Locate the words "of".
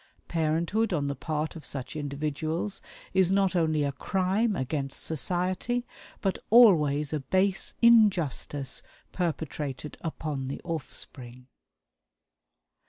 1.55-1.63